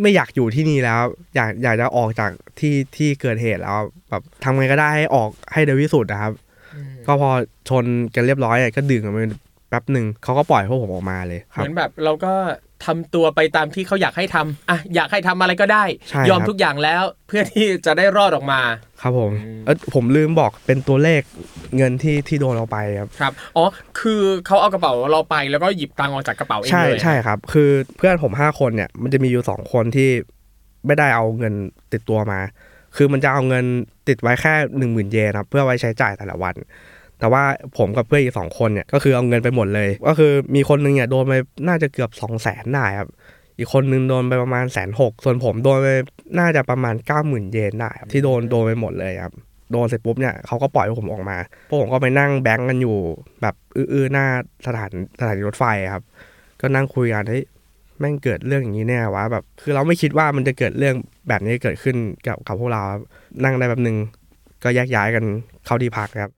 [0.02, 1.02] ไม่อยากอยู่ที่นี่แล้ว
[1.36, 3.78] อยากอยากจะออกจากที่ที่เกิดเหตุแล้ว
[4.10, 6.34] แบบทำไงก็ได้ให้ออกให้เร็วที่สุดนะครับ
[7.08, 7.30] ก็พอ
[7.70, 7.86] ชน
[8.16, 9.20] กันเรียบร้อยเนี่ยก็ดึงกันไป
[9.70, 12.34] แป๊บหนึ่งเขาก็ปล่อยพวกผมออกมาเลยคเหรับมือนแบบเราก็
[12.86, 18.62] ทำตัวไปตามที่เขาอยากให้ทำอะอยากให้ทำอะไรก็ได้ใช่ยอมครับทุกอย่างแล้วเพื่อที่จะได้รอดออกมา
[19.02, 21.22] ครับผมอืมเออผมลืมบอกเป็นตัวเลข
[21.78, 23.66] เงินที่ที่โดนเราไปครับครับอ๋อ
[24.00, 30.10] คือเขาเอากระเป๋าเราไปแล้วก็หยิบตังค์ออกจากกระเป๋าเองใช่เลยใช่ครับ คือเพื่อนผมห้าคนเนี่ยมันจะมีอยู่สองคนที่
[30.86, 31.54] ไม่ได้เอาเงิน
[31.92, 32.40] ติดตัวมา
[32.96, 33.66] คือมันจะเอาเงิน
[34.08, 36.56] ติดไว้แค่หนึ่งหมื่นเยนครับเพื่อไว้ใช้จ่ายแต่ละวัน
[37.20, 37.44] แต่ว่า
[37.78, 41.34] ผมกับเพื่อนอีกสองคนเนี่ยก็คือเอาเงินไปหมดเลย ก็คือมีคนนึงเนี่ยโดนไป
[41.68, 43.10] น่าจะเกือบสองแสนได้ครับ
[43.58, 45.88] อีกคนนึงโดนไปประมาณแสนหกส่วนผมโดนไป
[46.40, 49.34] น่าจะประมาณเก้าหมื่นเยนได้ที่โดนโดนไปหมดเลยครับ
[49.72, 51.38] โดนเสร็จปุ๊บเนี่ยเขาก็ปล่อยผมออกมา
[51.70, 52.98] พวกผมก็ไปนั่งแบงก์กันอยู่
[53.42, 54.26] แบบอื้อๆหน้า
[54.68, 56.04] สถานสถานีรถไฟครับ
[56.62, 57.44] ก็นั่งคุยกันเฮ้ย
[58.00, 60.96] แม่งเกิดเรื่องอย่างนี้แน่วะแบบ คือเราไม่คิดว่ามันจะเกิดเรื่อง
[61.30, 61.96] แบบนี้เกิดขึ้น
[62.28, 62.82] กับกับพวกเรา
[63.44, 63.98] นั่งได้แบบนึง
[64.64, 65.24] ก็แยกย้ายกัน
[65.66, 66.32] เข้าที่พักครับ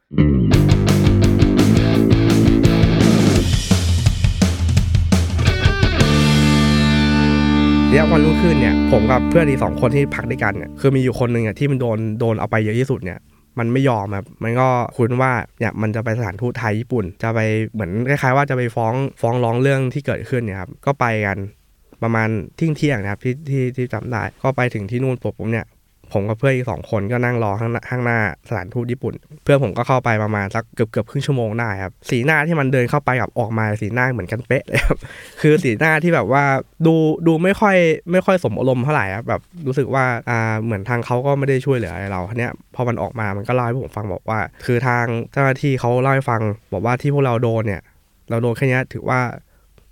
[7.98, 13.20] เรียวันรุ่งขึ้นเนี่ยผมกับเพื่อนอีกสองคนที่พักด้วยกันเนี่ยคือมีอยู่คนหนึ่งอะที่มันโดนโดนเอาไปเยอะที่สุดเนี่ย
[13.60, 17.40] มันไม่ยอมครับ มันก็คุณว่าเนี่ยมันจะไปสถานทูตไทยญี่ปุ่น จะไป
[17.74, 21.38] เหมือนคล้ายๆว่าจะไปฟ้องฟ้องร้องเรื่องที่เกิดขึ้นเนี่ยครับ ก็ไปกัน
[22.04, 25.66] ประมาณเที่ยงเที่ยงนะครับที่ที่ที่จำได้ ก็ไปถึงที่นู่นปุ๊บผมเนี่ย
[26.13, 34.98] ผมกับเพื่อนอีกสองคนก็นั่งรอข้างหน้าข้างหน้าสถานทูตญี่ปุ่น เพื่อนผมก็เข้าไปประมาณสักเกือบเกือบครึ่งชั่วโมงได้ครับ สีหน้าที่มันเดินเข้าไปกับออกมาสีหน้าเหมือนกันเป๊ะเลยครับ
[35.41, 36.43] คือสีหน้าที่แบบว่า
[36.86, 36.96] ดู
[37.28, 37.76] ดูไม่ค่อย
[38.12, 46.41] ไม่ค่อยสมอารมณ์เท่าไหร่ครับแบบรู้สึกว่าอ่าเหมือนทางเขาก็ไม่ได้ช่วยเหลืออะไรเราทีเนี้ยพอมันออกมามันก็เล่าให้ผมฟังบอกว่า คือทางเจ้าหน้าที่เขาเล่าให้ฟัง
[46.74, 47.82] บอกว่าที่พวกเราโดนเนี่ย
[48.30, 49.20] เราโดนแค่เนี้ยถือว่า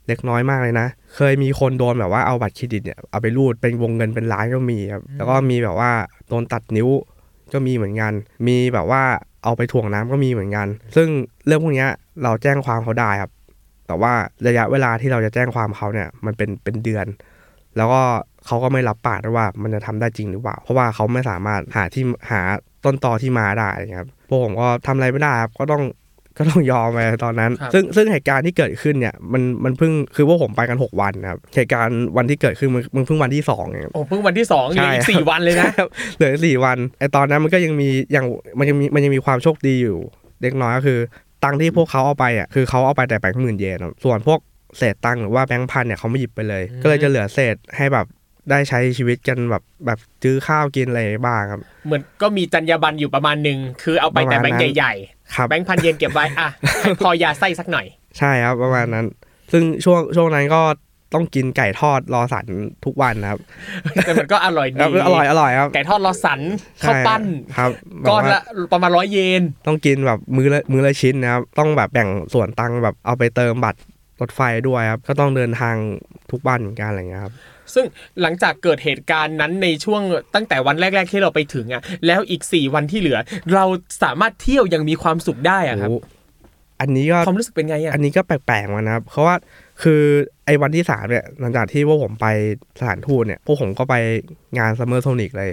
[0.08, 5.92] เล็กน้อยมากเลยนะ เคยมีคนโดนแบบว่าเอาบัตรเครดิตเนี่ยเอาไปรูดเป็นวงเงินเป็นล้านก็มีครับแล้วก็มีแบบว่า
[6.30, 6.90] โดนตัดนิ้ว
[7.54, 8.14] ก็มีเหมือนกัน
[8.48, 9.02] มีแบบว่า
[9.44, 11.08] เอาไปถ่วงน้ำก็มีเหมือนกัน ซึ่ง
[11.46, 11.90] เรื่องพวกเนี้ย
[12.24, 13.32] เราแจ้งความเขาได้ครับ
[13.88, 14.14] แต่ว่า
[14.48, 17.06] ระยะเวลาที่เราจะแจ้งความเขาเนี่ยมันเป็นเป็นเดือน
[17.78, 18.02] แล้วก็
[18.46, 22.42] เขาก็ไม่รับปากด้วยว่ามันจะทำได้จริงหรือเปล่า เพราะว่าเขาไม่สามารถหาที่หา
[22.86, 25.84] ต้นตอที่มาได้ครับพวกผมก็ทำอะไรไม่ได้ครับก็ต้อง
[26.38, 38.26] ก็ต้องยอมไปตอนนั้นครับซึ่งซึ่งเหตุการณ์ที่เกิดขึ้นเนี่ยมันมันเพิ่งคือพวกผมไปกัน6วันนะครับเหตุการณ์วันที่เกิดขึ้นมันมันเพิ่งวันที่สองเองโอ้เพิ่งวันที่สองเหลืออีกใช่สี่วันเลยนะครับเหลือสี่วันไอตอนนั้นมันก็ยังมีอย่าง
[38.60, 39.98] มันยังมีมันยังมีความโชคดีอยู่
[40.42, 41.00] เล็กน้อยก็คือ
[41.44, 44.40] ตังค์ที่พวกเขาเอาไปอะคือเขาเอาไปแต่แบงค์หมื่นเยนครับส่วนพวก
[44.78, 48.06] เศษตังค์หรือว่าแบงค์พันเนี่ยเขาไม่หยิบไปเลยอืมก็เลยจะเหลือเศษให้แบบ
[48.52, 54.94] ได้ใช้ชีวิตกันแบบแบบซื้อข้าวกินอะไรบ้างครับ เหมือนก็มีจรรยาบรรณอยู่ประมาณหนึ่งคือเอาไปแต่ประแบมาณงค์นั้นใหญ่
[55.34, 56.50] ครับๆแบงค์พันเยนเก็บไว้อะ
[56.82, 57.86] ให้พอยาไส้สักหน่อย
[58.18, 59.06] ใช่ครับประมาณนั้น
[59.52, 60.62] ซึ่งช่วงช่วงนั้นก็
[61.14, 62.46] ต้องกินไก่ทอดลอว์สัน
[62.86, 63.40] ทุกวันนะครับ
[64.06, 66.40] แต่มันก็อร่อยดีแล้วอร่อยอร่อยครับไก่ทอดรอสัน
[66.84, 73.80] ข้าวปั้นใช่ครับแบบก้อนว่าละประมาณร้อยเยน ต้องกินแบบมือละมือละชิ้นนะครับ ต้องแบบแบ่งส่วนตังค์แบบเอาไปเติมบัตร
[74.22, 75.76] รถไฟด้วยครับ ก็ต้องเดินทาง
[76.32, 77.34] ทุกวันเหมือนกันอะไรเงี้ยครับ
[77.74, 77.86] ซึ่ง
[78.22, 80.02] หลังจากเกิดเหตุการณ์นั้นในช่วง
[80.36, 83.20] ตั้งแต่วันแรก ๆ ที่เราไปถึงอะ แล้วอีก 4 วันที่เหลือ
[83.54, 83.66] เรา
[84.04, 86.00] สามารถเที่ยวยังมีความสุขได้อะครับโอ้
[86.82, 89.36] อันนี้ก็ความรู้สึกเป็นไงอะอันนี้ก็แปลกๆเหมือนกันนะครับ เพราะว่า
[89.84, 90.02] คือ
[90.46, 92.28] ไอ้วันที่สามเนี่ยหลังจากที่พวกผมไป
[92.80, 93.96] สถานทูตเนี่ยพวกผมก็ไป
[94.58, 95.52] งาน Summer Sonic เลย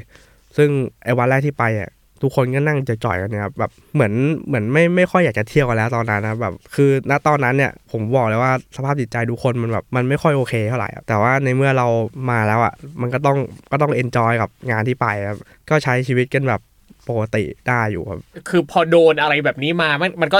[0.56, 0.68] ซึ่ง
[1.04, 1.90] ไอ้วันแรกที่ไปอะ
[2.22, 4.12] ทุกคนก็นั่งจ๋อยๆกันเนี่ยครับแบบเหมือน
[4.46, 11.86] เหมือนไม่ไม่ค่อยอยากจะเที่ยวกันแล้วตอนนั้นนะแบบคือณตอนนั้นเนี่ยผมบอกเลยว่าสภาพจิตใจทุกคนมันแบบมันไม่ค่อยโอเคเท่าไหร่ครับแต่ว่าในเมื่อเรา
[12.30, 13.38] มาแล้วอะมันก็ต้อง
[13.72, 15.38] ก็ต้อง enjoy กับงานที่ไปครับ
[15.70, 16.60] ก็ใช้ชีวิตกันแบบ
[17.08, 20.38] ปกติได้อยู่ครับ คือพอโดนอะไรแบบนี้มา มันมันก็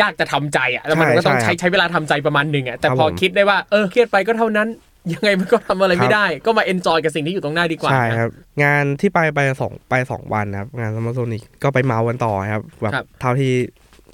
[0.00, 4.68] ยากจะทำใจอะ แล้วมันใช่ก็ต้องใช่ใช้ใช้เวลาทำใจประมาณหนึ่งอะ แต่ครับพอผมคิดได้ว่า เออ เครียดไปก็เท่านั้น
[5.12, 8.30] ยังไงมันก็ทำอะไรครัไม่บได้ ก็มา enjoy กับสิ่งที่อยู่ตรงหน้าดีกว่าใช่ครับ
[8.62, 13.52] งานที่ไปไปสองไปสองวันนะครับ งาน Summer Sonic ก็ไปเมากันต่อครับแบบครับเท่าที่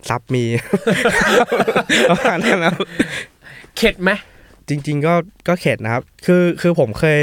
[0.08, 0.44] ทรัพย์มี
[2.10, 2.86] ประมาณนั้นนะครับ
[3.76, 4.10] เข็ดไหม
[4.68, 5.14] จริง ๆ ก็
[5.48, 7.20] ก็เข็ดนะครับ คือคือผมเคย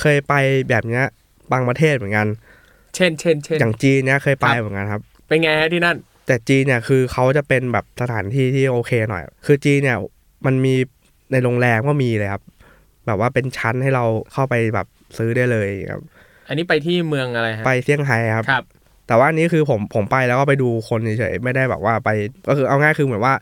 [0.00, 0.34] เคยไป
[0.68, 1.04] แบบเนี้ย
[1.52, 2.26] บางประเทศเหมือนกัน
[2.94, 9.98] เช่นเช่นเช่นอย่างจีนเนี้ยเคยไปครับเหมือนกันครับ เป็นไงฮะที่นั่น แต่จีนเนี่ยคือเขาจะเป็นแบบสถานที่ที่โอเคหน่อย คือจีนเนี่ย
[10.46, 10.74] มันมี
[11.32, 12.42] ในโรงแรมก็มีเลยครับ
[13.06, 14.86] แบบว่าเป็นชั้นให้เราเข้าไปแบบ
[15.18, 16.02] ซื้อได้เลยครับ
[16.48, 18.64] อันนี้ไปที่เมืองอะไรฮะไปเซี่ยงไฮ้ครับครับ
[19.06, 22.10] แต่ว่าอันนี้คือผมผมไปแล้วก็ไปดูคนเฉยๆไม่ได้แบบว่าไป
[22.48, 23.34] ก็คือเอาง่ายคือเหมือนว่า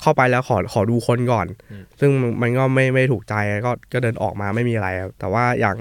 [0.00, 3.34] เข้าไปแล้วขอขอดูคนก่อนอืมซึ่งมันมันก็ไม่ไม่ถูกใจ
[3.66, 5.76] ก็ก็เดินออกมาไม่มีอะไรครับแต่ว่าอย่าง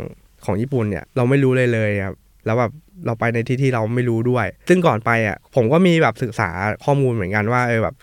[0.46, 2.15] ของญี่ปุ่นเนี่ยเราไม่รู้เลยเลยครับ
[2.46, 2.72] แล้วแบบ
[3.06, 6.50] เราไปในที่ที่เราไม่รู้ด้วย ซึ่งก่อนไปอะผมก็มีแบบศึกษา
[6.86, 7.96] ข้อมูลเหมือนกันว่าเออแบบ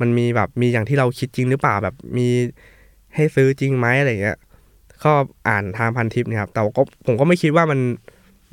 [0.00, 2.28] มันมีแบบมีอย่างที่เราคิดจริงหรือเปล่าแบบมี
[3.14, 4.38] ให้ซื้อจริงไหมอะไรเงี้ย
[5.04, 5.12] ก็
[5.48, 7.80] อ่านทางพันทิปเนี่ยครับแต่ก็ผมก็ไม่คิดว่ามัน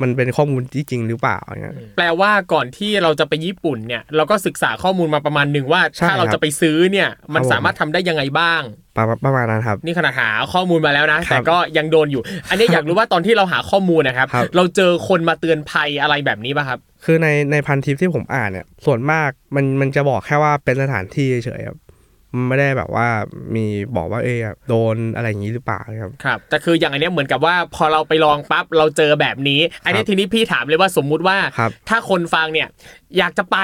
[0.02, 8.62] มันเป็นข้อมูลที่จริงหรือเปล่าอย่างเงี้ยแปลว่าก่อนที่เราจะไปญี่ปุ่นเนี่ย เราก็ศึกษาข้อมูลมาประมาณหนึ่งว่าใช่ถ้าเราครับจะไปซื้อเนี่ย มันครับผมสามารถทำได้ยังไงบ้าง
[8.98, 21.87] ประมาณประมาณนั้นครับ นี่ขนาดหาข้อมูลมาแล้วนะครับแต่ก็ยังโดนอยู่ อันนี้อยากรู้ว่าตอนที่เราหาข้อมูลนะครับครับ เราเจอคนมาเตือนภัยอะไรแบบนี้ป่ะครับ คือในในพันทิปที่ผมอ่านเนี่ย ส่วนมากมันมันจะบอกแค่ว่าเป็นสถานที่เฉยๆครับมัน
[22.48, 23.08] ไม่ได้แบบว่า
[23.56, 32.68] มีบอกว่าเออโดนอะไรอย่างนี้หรือเปล่าครับครับแต่คืออย่างอันเนี้ยเหมือนกับว่าพอเราไปลองปั๊บเราเจอแบบนี้ อันนี้ครับทีนี้พี่ถามเลยว่าสมมุติว่าครับถ้าคนฟังเนี่ย
[33.18, 33.58] อยากจะไป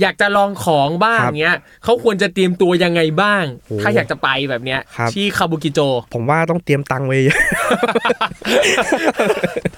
[0.00, 5.80] อยากจะลองของบ้างครับเนี้ยเขาควรจะเตรียมตัวยังไงบ้างโอ้ถ้าอยากจะไปแบบเนี้ยครับที่คาบุกิโจ
[6.14, 7.40] ผมว่าต้องเตรียมตังค์ไว้เยอะ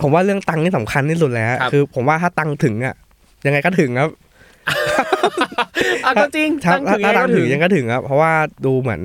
[0.02, 2.94] ผมว่าเรื่องตังค์นี่สำคัญที่สุดแล้วครับคือ ผมว่าถ้าตังค์ถึงอะ
[3.46, 4.10] ยังไงก็ถึงครับ
[6.04, 8.32] อะก็จริงถ้าตั้งถึงถ้าไงตังก็ค์ถึถึงงยังก็ถึงครับ เพราะว่า
[8.64, 9.00] ดูเหมือน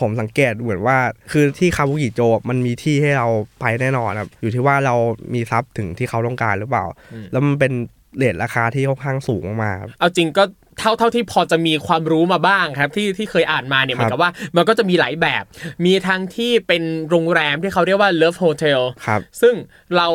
[0.00, 0.98] ผมสังเกตเหมือนว่า
[1.32, 3.28] คือที่คาบุกิโจมันมีที่ให้เรา
[3.60, 4.94] ไปแน่นอนครับ อยู่ที่ว่าเรา
[5.34, 6.84] มีทรัพย์ถึงที่เขาต้องการหรือเปล่า
[7.32, 7.72] แล้วมันเป็น
[8.16, 10.44] เรทราคาที่ค่อนข้างสูงมากๆครับเอาจริงก็
[10.78, 15.44] เท่าเท่าที่พอจะมีความรู้มาบ้างครับที่ที่เคยอ่านมาเนี่ยเหครัมือบนกับว่ามันก็จะมีหลายแบบ
[15.84, 19.54] มีทั้งที่เป็นโรงแรมที่เขาเรียกว่า Love Hotel ครับซึ่ง
[19.96, 20.06] เรา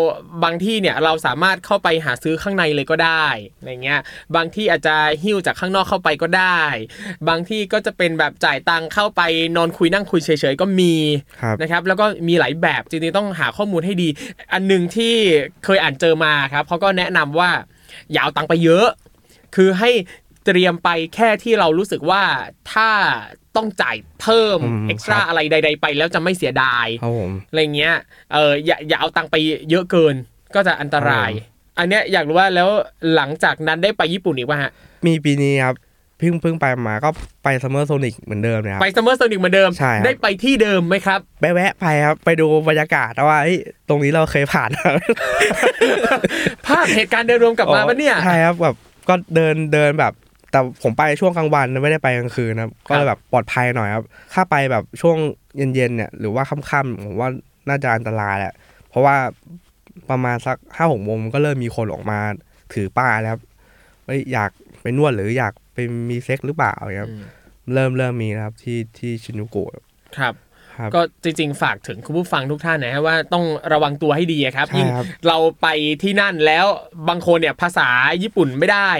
[0.43, 3.25] บางที่เนี่ยเราสามารถเข้าไปหาซื้อข้างในเลยก็ได้
[3.57, 3.99] อะไรเงี้ย
[4.35, 6.61] บางที่อาจจะหิ้วจากข้างนอกเข้าไปก็ได้
[7.29, 9.21] บางที่ก็จะเป็นแบบจ่ายตังค์เข้าไป
[9.57, 10.93] นอนคุยนั่งคุยเฉยๆก็มี
[11.41, 14.09] ครับนะครับแล้วก็มีหลายแบบจริงๆต้องหาข้อมูลให้ดี
[14.53, 15.13] อันหนึ่งที่
[15.65, 17.49] เคยอ่านเจอมาครับเขาก็แนะนำว่า
[18.11, 18.87] อย่าเอาตังค์ไปเยอะ
[19.55, 19.91] คือให้
[20.45, 22.23] เตรียมไปแค่ที่เรารู้สึกว่า
[22.73, 22.89] ถ้า
[23.55, 27.95] ต้องจ่ายเพิ่มอืม extra ครับ อะไรใด ๆ ไปแล้วจะไม่เสียดาย ครับผม อะไรเงี้ย
[28.33, 29.35] เอออย่าอย่าเอาตังค์ไป
[29.69, 30.15] เยอะเกิน
[30.55, 32.69] ก็จะอันตรายครับอันเนี้ยอยากรู้ว่าแล้ว
[33.15, 34.71] หลังจากนั้นได้ไปญี่ปุ่นอีกป่ะฮะ
[35.05, 35.75] มีปีนี้ครับ
[36.17, 37.09] เพิ่งเพิ่งไปมาก็
[37.43, 43.57] ไป Summer Sonic เหมือนเดิมเลยครับ ไป Summer Sonic เหมือนเดิม ใช่ครับ ได้ไปที่เดิมไหมครับ ไปแวะไปครับไปดูบรรยากาศว่าเอ้ย
[43.89, 44.69] ตรงนี้เราเคยผ่าน
[46.67, 48.75] ภาพเหตุการณ์เดินรวมกลับมาปะเนี่ย ใช่ครับแบบ
[49.09, 50.13] ก็เดินเดินแบบ
[50.55, 55.17] แต่ผมไปช่วงกลางวันไม่ได้ไปกลางคืนนะครับก็เลยแบบปลอดภัยหน่อยครับถ้าไปแบบช่วง
[55.57, 57.29] เย็นๆเนี่ยหรือว่าค่ำๆผมว่า
[57.69, 58.53] น่าจะอันตรายแหละ
[58.89, 59.15] เพราะว่า
[60.09, 62.19] ประมาณสักห้าหกโมงก็เริ่มมีคนออกมา
[62.73, 63.41] ถือป้ายแล้วครับ
[64.05, 65.77] ว่าอยากไปนวดหรืออยากไป
[66.09, 67.23] มีเซ็กหรือเปล่าอย่างเงี้ยครับอืม
[67.73, 69.63] เริ่มเริ่มมีนะครับที่ที่ชินจูกุ
[70.17, 70.33] ครับ
[70.77, 75.67] ครับก็จริงๆฝากถึงคุณผู้ฟังทุกท่านนะฮะว่าต้องระวังตัวให้ดีอะครับใช่ยิ่งครับเราไป
[76.03, 76.65] ที่นั่นแล้ว
[77.09, 77.89] บางคนเนี่ยภาษา
[78.23, 78.91] ญี่ปุ่นไม่ได้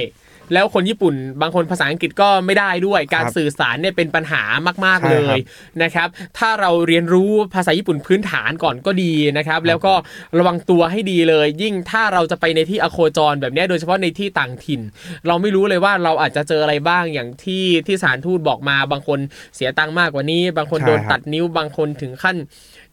[0.54, 4.44] แล้วคนญี่ปุ่นบางคนภาษาอังกฤษก็ไม่ได้ด้วย การครับสื่อสารเนี่ยเป็นปัญหา
[4.86, 5.44] มากใช่ๆเลครัยบ
[5.84, 9.94] นะครับ ถ้าเราเรียนรู้ภาษาญี่ปุ่นพื้นฐานก่อนก็ดีนะครับ แล้วก็
[10.38, 14.82] ระวังตัวให้ดีเลย ยิ่งถ้าเราจะไปในที่อโคจรแบบเนี้ยโดยเฉพาะในที่ต่างถิ่น
[15.28, 19.20] เราไม่รู้เลยว่าเราอาจจะเจออะไรบ้างอย่างที่ที่สถารทูตบอกมา บางคน
[19.56, 22.36] เสียตังค์มากกว่านี้ บางคนใช่โดนครับตัดนิ้วบางคนถึงขั้น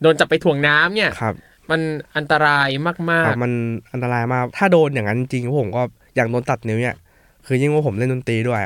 [0.02, 1.34] โดนจับไปถ่วงน้ำเนี่ยครับ
[1.70, 1.80] มัน
[2.16, 3.52] อันตรายมาคกรับมัน
[3.92, 5.82] อันตรายมาก ถ้าโดนอย่างนั้นจริงๆผมก็
[6.14, 6.96] อย่างโดนตัดนิ้วเนี่ย
[7.46, 8.60] คือยิ่งว่าผมเล่นดนตรีด้วย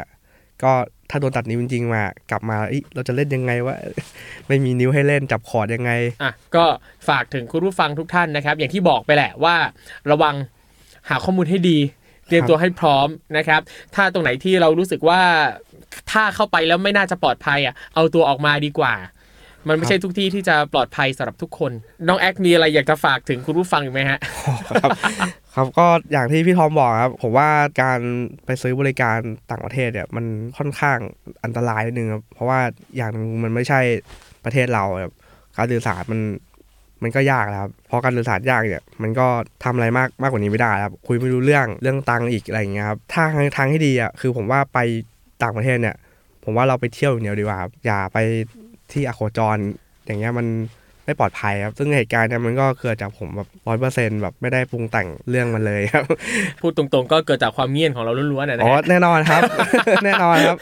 [0.63, 0.73] ก็
[1.11, 2.57] ถ้าโดนตัดนิ้วจริงๆมากลับมา
[2.95, 3.77] เราจะเล่นยังไงวะ
[4.47, 5.91] ไม่มีนิ้วให้เล่นจับคอร์ดยังไง
[6.23, 6.65] อะก็
[7.09, 9.57] ฝากถึงคุณผู้ฟังทุกท่านนะครับ อย่างที่บอกไปแหละว่า
[10.11, 10.35] ระวัง
[11.09, 11.79] หาข้อมูลให้ดี
[12.27, 13.61] เตรียมตัวให้พร้อมนะครับ
[13.95, 15.21] ถ้าตรงไหนที่เรารู้สึกว่า
[16.13, 18.95] ถ้าเข้าไปแล้วไม่น่าจะปลอดภัยอะเอาตัวออกมาดีกว่า
[19.69, 21.73] มันไม่ใช่ทุกที่ที่จะปลอดภัยสำหรับทุกคน
[22.09, 24.19] น้องแอคมีอะไรอยากจะฝากถึงคุณผู้ฟังอีกไหมฮะ
[24.83, 24.91] ครับ
[25.55, 27.49] ครับก็อย่างที่พี่ทอมบอกครับผมว่า
[27.83, 28.01] การ
[28.47, 29.19] ไปซื้อบริการ
[29.51, 30.25] ต่างประเทศเนี่ยมัน
[30.59, 30.99] ค่อนข้าง
[31.45, 32.61] อันตรายนิดนึงครับเพราะว่า
[32.97, 33.81] อย่างหนึงมันไม่ใช่
[34.45, 35.15] ประเทศเราครับ
[35.57, 36.21] การสื่อสารมัน
[37.03, 39.27] มันก็ยากแล้วครับเพราะการสื่อสารยากเนี่ย มันก็
[39.65, 44.79] ทำอะไรมากมากกว่านี้ไม่ได้ครับคุยไม่รู้เรื่องเรื่องตังค์อีกอะไรอย่างเงี้ยครับถ้าทางทางที่ดีอะคือผมว่าไป
[45.43, 45.97] ต่างประเทศเนี่ย
[46.45, 48.19] ผมว่าเราไปเที่ยวอย่างเดียวดีกว่าครับอย่าไป
[48.93, 49.59] ที่อโคจร
[50.05, 50.47] อย่างเงี้ยมัน
[51.07, 56.05] ไม่ปลอดภัยครับ ซึ่งเหตุการณ์เนี่ยมันก็เกิดจากผมแบบร้อยเปอร์เซ็นต์แบบไม่ได้ปรุงแต่งเรื่องมันเลยครับ
[56.61, 59.43] พูดตรงๆ ก็เกิดจากความเงียบของเราล้วนๆนะอ๋อฮะแน่นอนครับ
[60.05, 60.57] แน่นอนครับ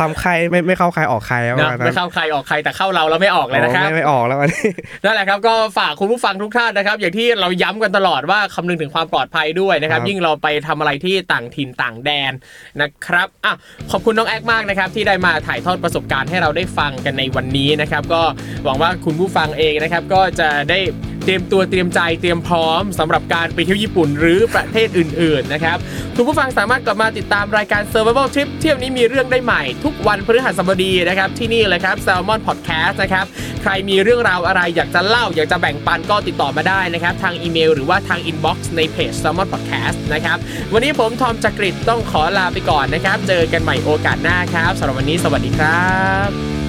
[0.00, 4.70] ทำใครไม่ไม่เข้าใครออกใครครับนะประมาณนั้นไม่เข้าใครออกใครแต่เข้าเราเราไม่ออกเลยนะครับอ๋อไม่ไม่ออกแล้วอันนี้
[5.04, 12.32] นั่นแหละครับก็ฝากคุณผู้ฟังทุกท่านนะครับ อย่างที่เราย้ำกันตลอดว่าคำนึงถึงความปลอดภัยด้วยนะครับครับยิ่งเราไปทำอะไรที่ต่างถิ่นต่างแดน
[12.80, 13.54] นะครับอะ
[13.90, 18.22] ขอบคุณน้องแอคมากนะครับที่ได้มาถ่ายทอดประสบการณ์ให้เราได้ฟังกันในวันนี้นะครับก็
[18.64, 20.80] หวังว่าคุณผู้ฟังเองนะครับก็จะได้
[21.24, 25.76] เตรียมตัวเตรียมใจเตรียมพร้อมสำหรับการไปเที่ยวญี่ปุ่นหรือประเทศอื่นๆนะครับ
[26.16, 33.26] คุณผู้ฟังสามารถกลับมาติดตามรายการ Survival Trip เที่ยวนี้มีเรื่องได้ใหม่ ทุกวันพฤหัสบดีนะครับที่นี่เลยครับ Salmon Podcast นะครับ
[33.62, 40.38] ใครมีเรื่องราวอะไรอยากจะเล่า อยากจะแบ่งปันก็ติดต่อมาได้นะครับทางอีเมลหรือว่าทาง inbox ในเพจ Salmon Podcast นะครับ
[40.72, 45.90] วันนี้ผมทอมจักริศต้องขอลาไปก่อนนะครับ เจอกันใหม่โอกาสหน้าครับสำหรับวันนี้สวัสดีครั
[46.28, 46.65] บ